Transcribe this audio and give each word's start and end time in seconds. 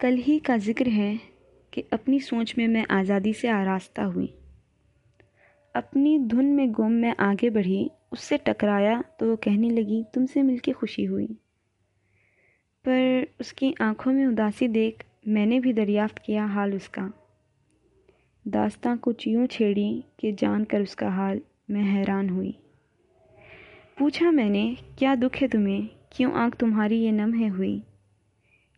कल 0.00 0.14
ही 0.14 0.38
का 0.38 0.56
ज़िक्र 0.56 0.88
है 0.88 1.20
कि 1.72 1.84
अपनी 1.92 2.20
सोच 2.20 2.54
में 2.58 2.68
मैं 2.68 2.86
आज़ादी 2.90 3.32
से 3.32 3.48
आरास्ता 3.48 4.02
हुई। 4.02 4.34
अपनी 5.74 6.18
धुन 6.18 6.44
में 6.44 6.72
गुम 6.72 6.92
मैं 6.92 7.14
आगे 7.20 7.50
बढ़ी, 7.50 7.90
उससे 8.12 8.38
टकराया 8.38 9.04
तो 9.20 9.30
वो 9.30 9.36
कहने 9.36 9.70
लगी, 9.70 10.04
तुमसे 10.14 10.42
मिलके 10.42 10.72
खुशी 10.72 11.04
हुई। 11.04 11.26
पर 12.84 13.26
उसकी 13.40 13.74
आँखों 13.80 14.12
में 14.12 14.26
उदासी 14.26 14.68
देख 14.68 15.04
मैंने 15.28 15.60
भी 15.60 15.72
दरियाफ्त 15.72 16.18
किया 16.18 16.46
हाल 16.46 16.74
उसका। 16.74 17.10
दास्तां 18.48 18.96
कुछ 18.98 19.26
यूँ 19.26 19.46
छेड़ी 19.46 20.04
कि 20.18 20.32
जानकर 20.32 20.82
उसका 20.82 21.10
हाल 21.10 21.40
मैं 21.70 21.82
हैरान 21.82 22.30
हुई। 22.30 22.58
पूछा 23.98 24.30
मैंने, 24.30 24.76
क्या 24.98 25.14
दुख 25.14 25.36
है 25.36 25.48
तुम्हें? 25.48 25.88
क्यों 26.12 26.32
आँख 26.32 26.54
तुम्हारी 26.54 27.00
ये 27.00 27.12
नम 27.12 27.34
है 27.34 27.48
हुई? 27.48 27.78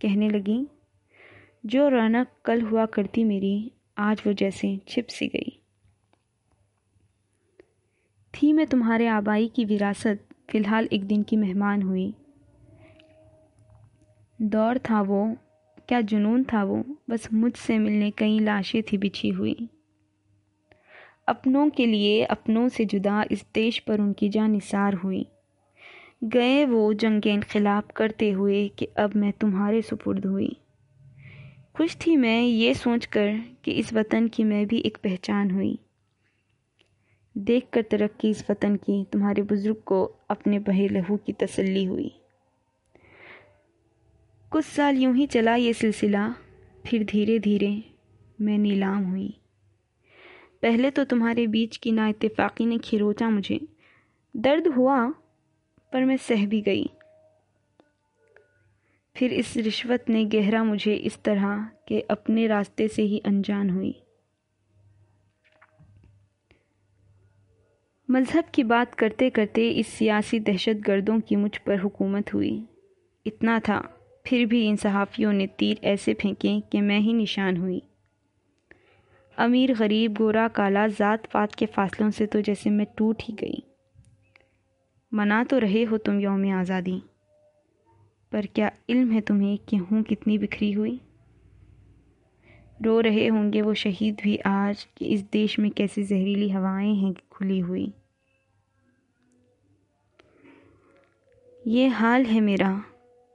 कहने 0.00 0.28
लगी 0.30 0.66
जो 1.66 1.88
रौनक 1.88 2.26
कल 2.44 2.60
हुआ 2.60 2.86
करती 2.86 3.24
मेरी, 3.24 3.72
आज 3.98 4.22
वो 4.26 4.32
जैसे 4.32 4.80
छिप 4.88 5.06
सी 5.06 5.26
गई। 5.26 5.62
थी 8.34 8.52
मैं 8.52 8.66
तुम्हारे 8.66 9.06
आबाई 9.06 9.48
की 9.48 9.64
विरासत, 9.64 10.24
फ़िलहाल 10.50 10.88
एक 10.92 11.04
दिन 11.04 11.22
की 11.22 11.36
मेहमान 11.36 11.82
हुई। 11.82 12.14
दौर 14.42 14.78
था 14.78 15.02
वो, 15.02 15.36
क्या 15.88 16.00
जुनून 16.00 16.44
था 16.44 16.64
वो, 16.64 16.84
बस 17.10 17.32
मुझसे 17.32 17.78
मिलने 17.78 18.10
कई 18.10 18.38
लाशें 18.38 18.82
थी 18.82 18.98
बिछी 18.98 19.28
हुई। 19.28 19.68
अपनों 21.28 21.70
के 21.70 21.86
लिए, 21.86 22.24
अपनों 22.24 22.68
से 22.68 22.84
जुदा 22.84 23.24
इस 23.30 23.46
देश 23.54 23.78
पर 23.78 24.00
उनकी 24.00 24.28
जान 24.28 24.50
निसार 24.50 24.94
हुई। 24.94 25.26
गए 26.24 26.64
वो 26.64 26.94
जंग 26.94 27.42
खिलाफ 27.42 27.86
करते 27.96 28.30
हुए 28.30 28.68
कि 28.68 28.84
अब 28.84 29.16
मैं 29.16 29.32
तुम्हारे 29.32 29.82
सुपुर्द 29.82 30.26
हुई। 30.26 30.56
खुश 31.80 31.96
थी 31.96 32.16
मैं 32.16 32.42
ये 32.42 32.74
सोचकर 32.74 33.54
कि 33.64 33.70
इस 33.70 33.92
वतन 33.92 34.28
की 34.28 34.44
मैं 34.44 34.66
भी 34.66 34.78
एक 34.78 34.96
पहचान 34.96 35.50
हुई। 35.50 35.78
देख 37.38 37.68
कर 37.72 37.82
तरक्की 37.82 38.30
इस 38.30 38.50
वतन 38.50 38.76
की 38.76 39.04
तुम्हारे 39.12 39.42
बुज़ुर्ग 39.42 39.76
को 39.76 40.14
अपने 40.30 40.58
बहे 40.58 40.88
लहू 40.88 41.16
की 41.16 41.32
तसल्ली 41.32 41.84
हुई। 41.84 42.20
कुछ 44.50 44.64
साल 44.64 44.96
यूँ 44.96 45.16
ही 45.16 45.26
चला 45.26 45.54
ये 45.54 45.72
सिलसिला, 45.72 46.34
फिर 46.86 47.04
धीरे 47.04 47.38
धीरे 47.38 47.84
मैं 48.40 48.58
नीलाम 48.58 49.04
हुई। 49.04 49.40
पहले 50.62 50.90
तो 50.90 51.04
तुम्हारे 51.04 51.46
बीच 51.46 51.76
की 51.76 51.92
ना 51.92 52.08
इतफाक़ी 52.08 52.66
ने 52.66 52.78
खिरोचा 52.78 53.30
मुझे। 53.30 53.60
दर्द 54.36 54.66
हुआ, 54.66 55.10
पर 55.92 56.04
मैं 56.04 56.16
सह 56.16 56.46
भी 56.46 56.60
गई। 56.60 56.90
फिर 59.20 59.32
इस 59.32 59.56
रिश्वत 59.56 60.04
ने 60.08 60.24
गहरा 60.24 60.62
मुझे 60.64 60.94
इस 60.94 61.18
तरह 61.22 61.66
के 61.88 62.00
अपने 62.00 62.46
रास्ते 62.46 62.86
से 62.88 63.02
ही 63.02 63.18
अनजान 63.26 63.70
हुई। 63.70 63.94
मज़हब 68.08 68.44
की 68.54 68.64
बात 68.64 68.94
करते 68.94 69.28
करते 69.30 69.68
इस 69.70 69.88
सियासी 69.88 70.40
दहशत 70.40 70.76
गर्दों 70.76 71.18
की 71.20 71.36
मुझ 71.36 71.56
पर 71.56 71.78
हुकूमत 71.78 72.32
हुई। 72.34 72.52
इतना 73.26 73.58
था, 73.60 73.78
फिर 74.26 74.46
भी 74.46 74.64
इन 74.68 74.76
सहाफ़ियों 74.76 75.32
ने 75.32 75.46
तीर 75.46 75.80
ऐसे 75.84 76.14
फेंके 76.14 76.58
कि 76.60 76.80
मैं 76.80 76.98
ही 77.00 77.12
निशान 77.12 77.56
हुई। 77.56 77.82
अमीर 79.38 79.74
गरीब 79.74 80.14
गोरा 80.14 80.48
काला 80.48 80.86
ज़ात 80.88 81.26
पात 81.26 81.54
के 81.54 81.66
फासलों 81.66 82.10
से 82.10 82.26
तो 82.26 82.40
जैसे 82.40 82.70
मैं 82.70 82.86
टूट 82.98 83.22
ही 83.22 83.34
गई। 83.34 83.62
मना 85.12 85.44
तो 85.44 85.58
रहे 85.58 85.84
हो 85.84 85.98
तुम 85.98 86.20
यौम 86.20 86.52
आज़ादी। 86.52 87.02
पर 88.32 88.46
क्या 88.46 88.72
इल्म 88.88 89.10
है 89.10 89.20
तुम्हें 89.20 89.58
कि 89.58 89.76
हूँ 89.76 90.02
कितनी 90.02 90.38
बिखरी 90.38 90.72
हुई? 90.72 91.00
रो 92.82 93.00
रहे 93.00 93.26
होंगे 93.26 93.62
वो 93.62 93.74
शहीद 93.74 94.16
भी 94.22 94.36
आज 94.36 94.86
कि 94.96 95.04
इस 95.04 95.22
देश 95.22 95.58
में 95.58 95.70
कैसी 95.70 96.02
जहरीली 96.02 96.50
हवाएँ 96.50 96.94
हैं 96.94 97.14
खुली 97.30 97.58
हुई। 97.58 97.92
ये 101.66 101.86
हाल 101.86 102.24
है 102.24 102.40
मेरा। 102.40 102.84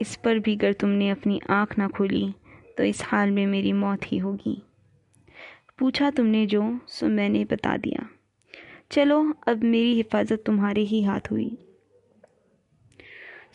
इस 0.00 0.16
पर 0.16 0.38
भी 0.38 0.56
अगर 0.56 0.72
तुमने 0.72 1.10
अपनी 1.10 1.40
आँख 1.50 1.78
ना 1.78 1.88
खोली 1.88 2.34
तो 2.78 2.84
इस 2.84 3.02
हाल 3.04 3.30
में 3.30 3.46
मेरी 3.46 3.72
मौत 3.72 4.12
ही 4.12 4.18
होगी। 4.18 4.62
पूछा 5.78 6.10
तुमने 6.10 6.46
जो, 6.46 6.80
सो 6.88 7.06
मैंने 7.06 7.44
बता 7.44 7.76
दिया। 7.76 8.08
चलो, 8.90 9.34
अब 9.48 9.62
मेरी 9.64 9.94
हिफाजत 9.94 10.42
तुम्हारे 10.46 10.82
ही 10.82 11.02
हाथ 11.02 11.20
हुई। 11.30 11.58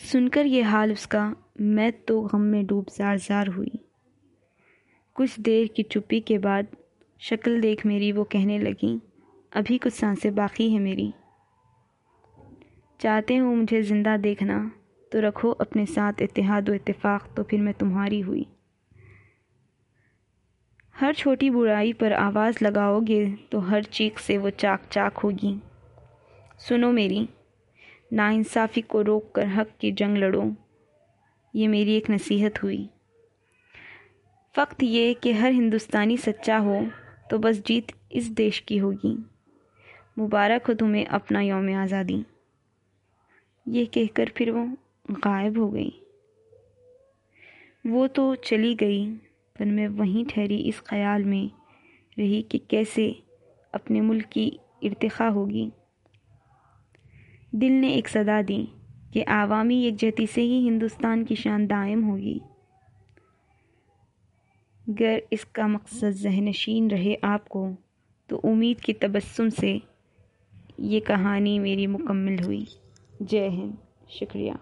सुनकर 0.01 0.45
ये 0.45 0.61
हाल 0.61 0.91
उसका, 0.91 1.33
मैं 1.61 1.91
तो 2.01 2.21
गम 2.21 2.41
में 2.41 2.65
डूब 2.67 2.85
जार 2.89 3.17
जार 3.19 3.47
हुई। 3.47 3.79
कुछ 5.15 5.39
देर 5.39 5.67
की 5.67 5.83
चुप्पी 5.83 6.19
के 6.19 6.37
बाद 6.37 6.67
शक्ल 7.21 7.59
देख 7.61 7.85
मेरी 7.85 8.11
वो 8.11 8.23
कहने 8.23 8.57
लगी, 8.59 8.99
अभी 9.51 9.77
कुछ 9.77 9.93
साँसें 9.93 10.33
बाकी 10.35 10.69
हैं 10.71 10.79
मेरी। 10.79 11.11
चाहते 12.99 13.35
हो 13.35 13.53
मुझे 13.53 13.81
ज़िंदा 13.81 14.15
देखना 14.17 14.59
तो 15.11 15.19
रखो 15.19 15.51
अपने 15.51 15.85
साथ 15.85 16.21
इतिहाद 16.21 16.69
व 16.69 16.73
इत्तेफाक 16.73 17.29
तो 17.37 17.43
फिर 17.43 17.61
मैं 17.61 17.73
तुम्हारी 17.73 18.19
हुई। 18.19 18.45
हर 20.95 21.13
छोटी 21.13 21.49
बुराई 21.49 21.93
पर 21.93 22.13
आवाज़ 22.13 22.63
लगाओगे 22.63 23.25
तो 23.51 23.59
हर 23.59 23.83
चीख 23.83 24.19
से 24.19 24.37
वो 24.37 24.49
चाक 24.49 24.87
चाक 24.91 25.17
होगी। 25.17 25.55
सुनो 26.59 26.91
मेरी 26.91 27.27
नाइंसाफ़ी 28.11 28.81
को 28.81 29.01
रोक 29.01 29.31
कर 29.35 29.47
हक 29.47 29.71
की 29.81 29.91
जंग 29.91 30.17
लड़ो। 30.17 30.43
ये 31.53 31.67
मेरी 31.67 31.95
एक 31.95 32.09
नसीहत 32.09 32.61
हुई। 32.63 32.89
फ़क्त 34.55 34.83
ये 34.83 35.13
कि 35.13 35.33
हर 35.33 35.51
हिंदुस्तानी 35.51 36.17
सच्चा 36.17 36.57
हो 36.57 36.83
तो 37.29 37.37
बस 37.39 37.63
जीत 37.65 37.91
इस 38.11 38.27
देश 38.33 38.59
की 38.59 38.77
होगी। 38.77 39.17
मुबारक 40.17 40.67
हो 40.67 40.73
तुम्हें 40.73 41.05
अपना 41.05 41.41
योम 41.41 41.73
आज़ादी। 41.75 42.23
ये 43.65 43.85
कहकर 43.85 44.31
फिर 44.37 44.51
वो 44.51 44.65
गायब 45.11 45.57
हो 45.57 45.69
गई। 45.69 45.91
वो 47.85 48.07
तो 48.07 48.33
चली 48.35 48.73
गई, 48.75 49.05
पर 49.55 49.65
मैं 49.65 49.87
वहीं 49.87 50.25
ठहरी 50.25 50.57
इस 50.59 50.79
ख्याल 50.79 51.23
में 51.23 51.51
रही 52.17 52.41
कि 52.41 52.57
कैसे 52.69 53.11
अपने 53.73 54.01
मुल्क 54.01 54.25
की 54.25 54.45
इर्तिखा 54.83 55.27
होगी। 55.27 55.71
दिल 57.55 57.71
ने 57.71 57.93
एक 57.93 58.07
सदा 58.07 58.41
दी 58.41 58.67
कि 59.13 59.21
आवामी 59.21 59.87
यकजहती 59.87 60.27
से 60.27 60.41
ही 60.41 60.63
हिंदुस्तान 60.63 61.23
की 61.23 61.35
शान 61.35 61.67
दायम 61.67 62.03
होगी। 62.03 62.41
गर 64.89 65.23
इसका 65.33 65.67
मकसद 65.67 66.11
जहनशीन 66.11 66.91
रहे 66.91 67.15
आपको 67.15 67.75
तो 68.29 68.37
उम्मीद 68.37 68.81
की 68.81 68.93
तबस्सुम 68.93 69.49
से 69.49 69.81
ये 70.79 70.99
कहानी 70.99 71.59
मेरी 71.59 71.87
मुकम्मल 71.87 72.39
हुई। 72.39 72.67
जय 73.21 73.47
हिंद, 73.47 73.77
शुक्रिया। 74.09 74.59